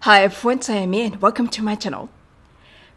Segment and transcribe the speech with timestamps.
[0.00, 2.08] Hi everyone, it's Amy and welcome to my channel.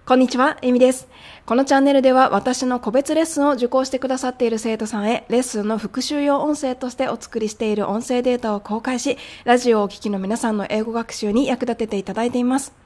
[0.06, 1.10] こんにちは、エミです。
[1.46, 12.79] このチャンネルでは私の個別レッスンを受講してくださっている生徒さんへレッスンの復習用音声としてお作りしている音声データを公開し、ラジオをお聞きの皆さんの英語学習に役立てていただいています。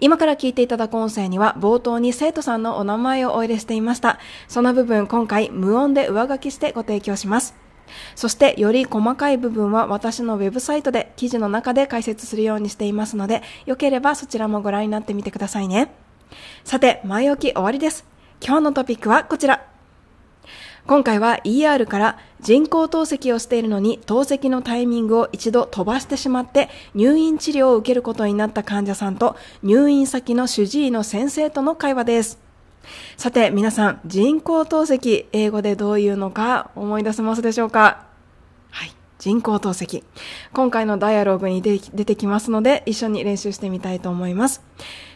[0.00, 4.18] 今から聞いていただく音声には冒頭に生徒さんのお名前をお入れしていました。
[4.46, 7.54] その部分今回無音で上書きしてご提供します。
[8.14, 15.90] そしてより細かい部分は私のウェブサイトで記事の中で解説するようにしていますので、よければそちらもご覧になってみてくださいね。
[16.64, 18.04] さて、前置き終わりです。
[18.40, 19.77] 今日のトピックはこちら。
[20.88, 32.38] 今回は ER から人工透析をしているのに透析のタイミングを一度飛ばしてしまって入院治療を受けることになった患者さんと入院先の主治医の先生との会話です。
[33.18, 38.07] さて皆さん、人工透析、英語でどういうのか思い出せますでしょうか？
[39.18, 40.04] 人工透析。
[40.52, 44.62] 今回のダイアログに出てきますので、一緒に練習してみたいと思います。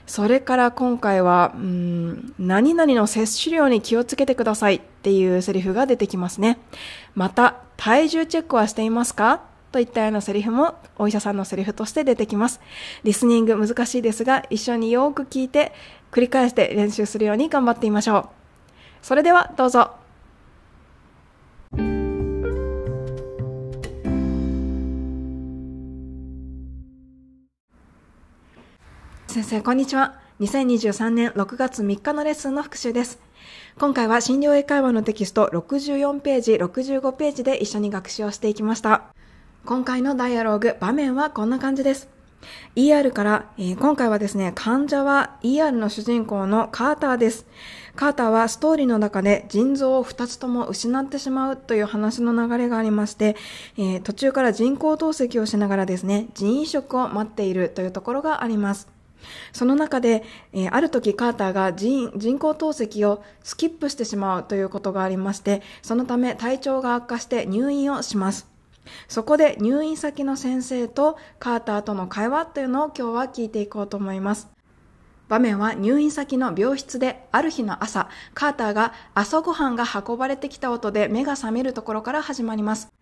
[0.07, 6.59] それから今回は、うん、何々の摂取量に気をつけてくださいっていうセリフが出てきますね。
[7.15, 9.43] また、体重チェックはしていますか？
[9.71, 12.61] といったようなセリフもお医者さんのセリフとして出てきます。
[13.05, 15.73] リスニング難しいですが、一緒によく聞いて、
[16.11, 18.29] 繰り返して練習するように頑張ってみましょう。
[19.01, 20.02] それではどうぞ。
[29.33, 30.21] 先生、こんにちは。
[30.41, 33.19] 2023年6月3日のレッスンの復習です。
[33.79, 39.05] 今回は診療英会話のテキスト64ページ、65ページで一緒に学習をしていきました。
[39.65, 42.11] 今回のダイアローグ、場面はこんな感じです。
[42.77, 47.47] ER から、えー、今回はですね、患者は ER の主人公のカーターです。
[47.97, 53.37] カーターはストーリーの中で腎臓を2つとも失ってしまうという話の流れがありまして、
[53.79, 58.92] えー、途中から人工透析をしながらですね、腎移植を待っているというところがあります。
[59.53, 68.49] その中で、えー、ある時カーターが人人工透析をスキップしてしまうということがありまして、そのため体調が悪化して入院をします。
[69.09, 74.49] そこで入院先の先生とカーターとの会話というのを今日は聞いていこうと思います。
[75.29, 82.93] 場面は入院先の病室である日の朝、カーターが朝ごはんが運ばれてきた音で目が覚めるところから始まります。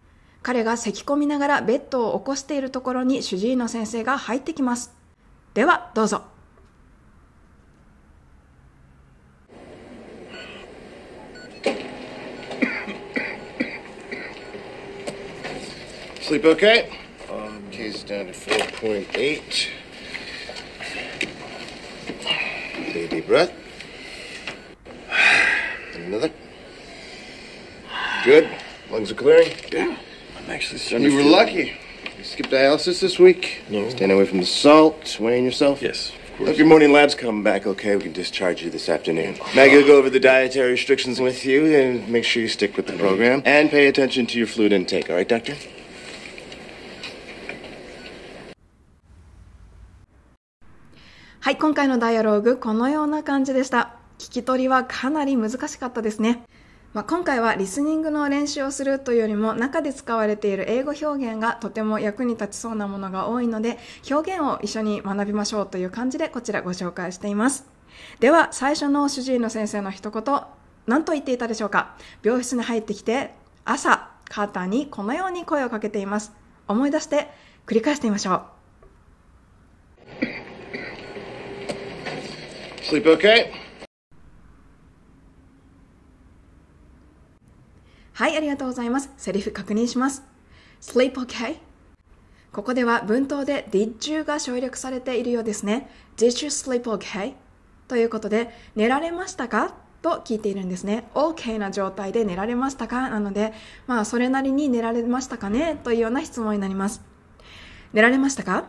[0.43, 5.00] 彼が咳き込みながらベッドを起こしているところに主治医の先生が入ってきます。
[5.54, 6.24] では、どうぞ。
[16.22, 16.90] Sleep okay?
[17.32, 19.70] Um, K's down to 4.8.
[22.92, 23.52] Take a deep breath.
[25.94, 26.32] Another.
[28.24, 28.50] Good.
[28.90, 29.52] Lungs are clearing.
[29.72, 29.98] Yeah.
[30.38, 31.78] I'm actually starting You were lucky.
[32.18, 33.62] You skipped dialysis this week?
[33.70, 33.90] No.
[33.90, 35.82] Staying away from the salt, weighing yourself?
[35.82, 36.58] Yes, of If course.
[36.58, 39.38] your morning labs come back okay, we can discharge you this afternoon.
[39.56, 42.88] Maggie will go over the dietary restrictions with you and make sure you stick with
[42.88, 43.42] the program.
[43.46, 45.56] And pay attention to your fluid intake, all right, Doctor?
[51.40, 53.94] はい、今回のダイアローグ、このような感じでした。
[54.18, 56.42] 聞き取りはかなり難しかったですね。
[56.93, 63.79] まあ、今回はリスニングの練習をするというよりも中で使われている英語表現がとても役に立ちそうなものが多いので
[64.11, 67.65] 表現を一緒に学びましょうという感じでこちらご紹介しています。
[68.19, 70.41] では最初の主治医の先生の一言
[70.89, 71.97] 何と言っていたでしょうか？
[72.25, 73.35] 病室に入ってきて
[73.65, 76.33] 朝カーターにこのように声をかけています。
[76.67, 77.31] 思い出して
[77.67, 78.43] 繰り返してみましょう。
[82.91, 83.60] Sleep okay?
[88.13, 89.11] はい、ありがとうございます。
[89.17, 90.23] セリフ確認します。
[90.81, 91.57] sleep okay?
[92.53, 95.89] ここでは文頭で did you が省略されているようですね。
[96.17, 97.35] did you sleep okay?
[97.89, 99.75] ということで、寝られましたか？
[100.03, 101.09] と聞いているんですね。
[101.15, 103.09] OK な状態で寝られましたか？
[103.11, 103.53] なので、
[103.87, 105.79] まあ、それなりに寝られましたかね？
[105.83, 107.03] というような質問になります。
[107.93, 108.67] 寝られましたか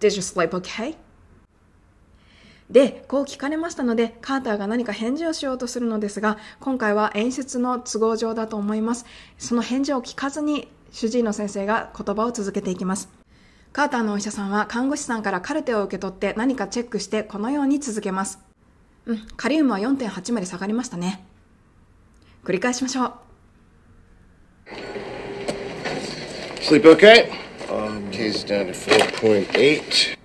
[0.00, 0.96] ?Did you sleep okay?
[2.70, 9.06] で、こう聞かれましたので、カーターが何か返事をしようとするのですが、今回は演出の都合上だと思います。
[9.38, 13.08] その返事を聞かずに、主治医の先生が言葉を続けていきます。
[13.72, 18.38] カーターのお医者さんは看護師さんからカルテを受け取って何かチェックしてこのように続けます。
[19.06, 21.24] うん、カリウムは4.8まで下がりましたね。
[22.44, 23.12] 繰り返しましょう。
[26.60, 27.30] Sleep okay?
[27.68, 30.17] Um, K's down to 4.8.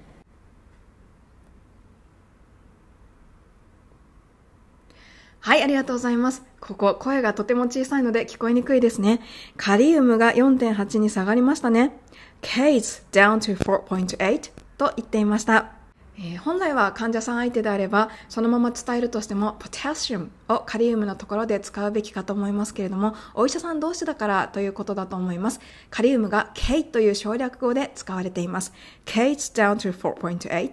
[5.44, 6.42] はい、ありがとうございます。
[6.62, 9.20] ここ、声がとても小さいので聞こえにくいですね。
[9.58, 12.00] カリウムが4.8に下がりましたね。
[12.42, 15.74] K's down to 4.8と言っていました。
[16.18, 25.60] えー、本来は患者さん相手であれば、そのまま伝えるとしても、ポタシウムをカリウムのところで使うべきかと思いますけれども、お医者さん同士だからということだと思います。
[25.90, 28.72] カリウムが K という省略語で使われています。
[29.04, 30.72] K's down to 4.8。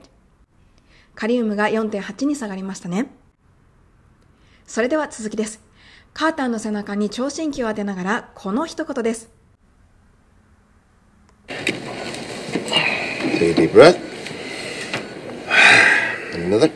[1.16, 3.10] カリウムが4.8に下がりましたね。
[4.70, 5.60] それでは続きです。
[6.14, 9.28] カーターの背中に聴診器を当てながら、この一言です。
[11.48, 13.98] Take a deep breath.
[16.34, 16.70] Another.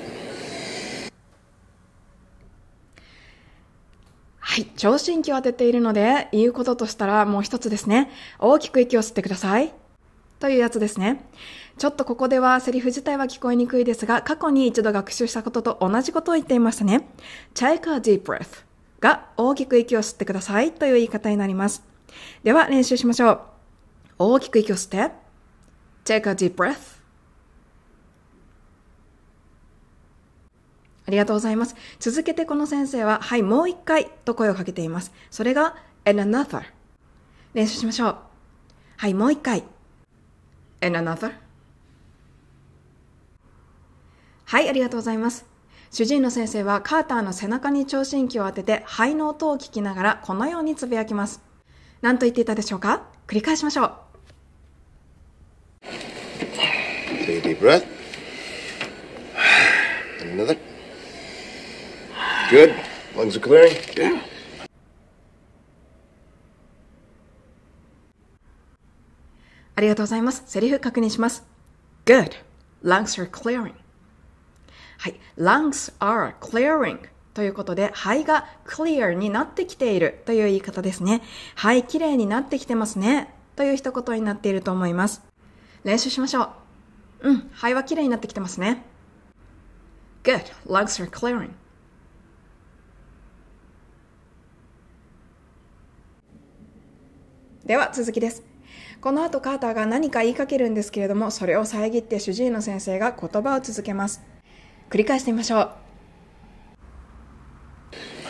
[4.41, 4.65] はい。
[4.77, 8.11] 聴診器を当てているので、言うこととしたらもう一つですね。
[8.41, 9.73] 大きく息を吸ってください。
[10.39, 11.25] というやつですね。
[11.79, 17.09] ちょっとここではセリフ自体は聞こえにくいですが、過去に一度学習したことと同じことを言っていましたね。
[17.55, 18.65] take a deep breath
[19.01, 21.83] が大きく息を吸ってくださいという言い方になります。
[22.43, 23.41] では練習しましょう。
[24.19, 25.25] 大きく息を吸って。
[26.05, 27.03] take a deep breath
[31.07, 31.77] ありがとうございます。
[31.99, 35.13] 続けてこの先生は、はい、もう一回と声をかけています。
[35.31, 35.77] それが、
[36.07, 36.63] and another。
[37.53, 38.17] 練習しましょう。
[38.97, 39.65] はい、もう一回。
[40.85, 41.33] And another?
[44.45, 45.47] はい、ありがとうございます。
[45.91, 51.41] 主治医の先生はカーターの背中に聴診器を当てて肺の音を聞きながらこのようにつぶやきます。
[52.03, 53.07] 何と言っていたでしょうか？
[53.27, 53.93] 繰り返しましょう。
[57.27, 57.87] Take a deep breath.
[60.21, 60.59] Another.
[62.51, 62.75] Good.
[63.17, 63.73] Lungs are clearing.
[63.97, 64.34] Yeah.
[69.77, 70.45] ありがとうございます。
[70.47, 71.45] セリフ確認します。
[72.05, 72.33] Good.
[72.85, 73.75] Lungs are clearing.
[74.99, 75.21] はい。
[75.37, 76.99] lungs are clearing
[77.33, 81.23] ということで、肺が clear になってきているという言い方ですね。
[81.57, 83.35] 肺きれいになってきてますね。
[83.57, 85.23] という一言になっていると思います。
[85.83, 86.53] 練習しましょ
[87.23, 87.31] う。
[87.31, 87.51] うん。
[87.53, 88.85] 肺はきれいになってきてますね。
[90.23, 90.45] Good.
[90.67, 91.51] Lungs are clearing.
[97.67, 98.54] では続きです。
[99.05, 104.23] この後カーターが何か言いかけるんですけれども、それを遮って主治医の先生が言葉を続けます。
[104.89, 105.71] 繰り返してみましょう。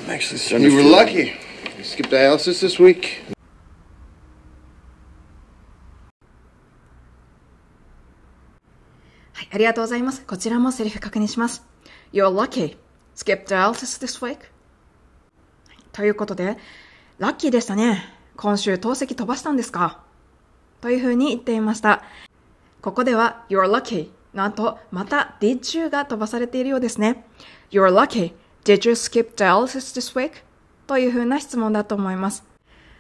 [0.00, 1.26] You were lucky.
[1.26, 3.23] You skipped dialysis this week.
[9.32, 10.27] はい、ありがとうございます。
[10.27, 11.65] こちらもセリフ確認します。
[12.12, 12.77] You're lucky.
[13.15, 14.38] Skip dialysis this week?
[15.93, 16.59] ということで、
[17.19, 18.03] ラッキーでしたね。
[18.37, 20.03] 今週透析飛ばしたんですか？
[20.85, 22.03] というふうに言っていました。
[22.83, 27.25] ここでは You're lucky なんと、また Did you が飛ばされているようですね。
[27.71, 28.35] You're lucky.
[28.65, 30.43] Did you skip dialysis this week?
[30.87, 32.45] というふうな質問だと思います。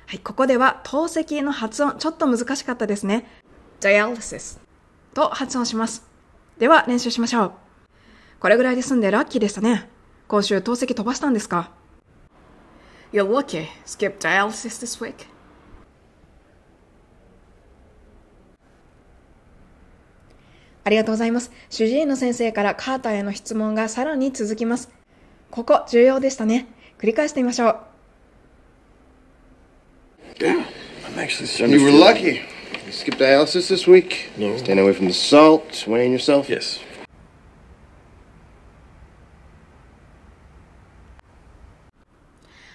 [0.06, 3.26] はい、ここでは透析の発音、ちょっと難しかったですね。
[3.80, 4.60] dialysis
[5.12, 6.06] と発音します。
[6.56, 7.52] では練習しましょう。
[8.40, 9.90] これぐらいで済んでラッキーでしたね。
[10.26, 11.70] 今週透析飛ばしたんですか
[13.12, 13.66] ？You're lucky.
[13.84, 15.33] Skip dialysis this week.
[20.84, 21.50] ありがとうございます。
[21.70, 24.90] 主治医の先生からカーターへの質問がさらに続きます。
[25.50, 26.66] ここ、重要でしたね。
[26.98, 27.76] 繰り返してみましょう。
[30.38, 30.64] Yeah,
[31.06, 32.40] I'm actually You were lucky.
[32.86, 34.30] You skipped dialysis this week.
[34.36, 34.56] No.
[34.58, 36.48] Staying away from the salt, weighing yourself.
[36.48, 36.80] Yes.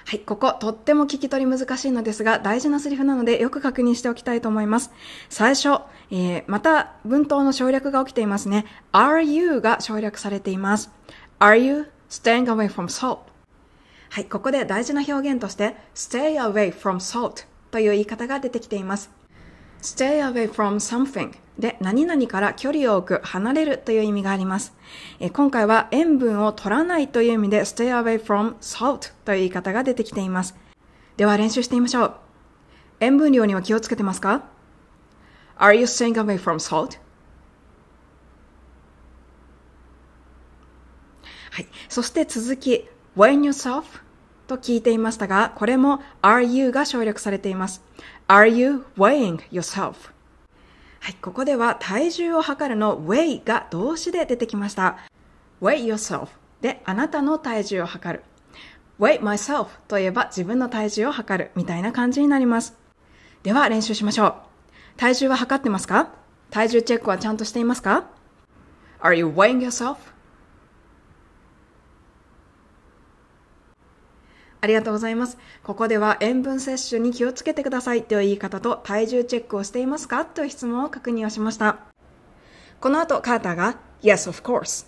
[0.10, 4.92] はい、ここ、とっても聞き取り難しいのですが、大事なセリフなのでよく確認しておきたいと思います。
[5.30, 8.66] 最初、えー、また文頭の省略が起きていますね。
[8.92, 10.90] are you が省略されています。
[11.38, 13.20] are you staying away from salt?
[14.10, 19.12] はい、ここで大事な表現として、stay away from salt という言い方が出てきています。
[19.84, 24.74] stay away from something で何々から距離を置く、離れるという意味があります。
[25.20, 30.56] え今回は塩分を取らないという意味で stay away from salt という言い方が出てきています。
[31.18, 32.16] では練習してみましょう。
[33.02, 34.46] 塩分量には気をつけてますか
[35.58, 36.98] ?Are you staying away from salt?
[41.52, 41.68] はい。
[41.90, 42.88] そして続き、
[43.18, 43.84] when yourself
[44.48, 47.84] と聞いていましたが、これも are you が省略されています。
[48.30, 50.19] Are you weighing yourself?
[51.00, 54.98] はい、ここでは体重を測るの weigh が動詞で出てきました。
[55.62, 56.28] weigh yourself
[56.62, 58.24] であなたの体重を測る。
[59.00, 62.78] weigh myself といえば自分の体重を測るみたいな感じになります。
[63.44, 64.36] では練習しましょう。
[64.98, 66.10] 体重は測ってますか？
[66.52, 68.06] 体重チェックはちゃんとしていますか
[69.02, 69.96] ?Are you weighing yourself?
[74.62, 75.38] ありがとうございます。
[75.64, 80.26] ここでは塩分摂取に気をつけてくださいという言い方と体重チェックをしていますか？
[80.26, 81.80] という質問を確認をしました。
[82.82, 84.86] この後、カーターが Yes, of course.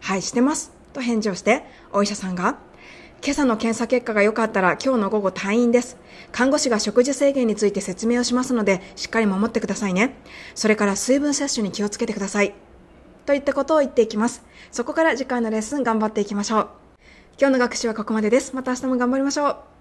[0.00, 0.72] はい、してます。
[0.92, 2.58] と返事をして、お医者さんが
[3.24, 5.96] 今朝の検査結果が良かったら今日の午後退院です。
[6.32, 10.16] 看護師が食事制限について説明をしますので、しっかり守ってくださいね。
[10.56, 12.54] それから水分摂取に気をつけてください。
[13.24, 14.44] といったことを言っていきます。
[14.72, 16.68] そこから次回のレッスン頑張っていきましょう。
[17.38, 18.54] 今日の学習はここまでです。
[18.54, 19.71] また明日も頑張りましょう。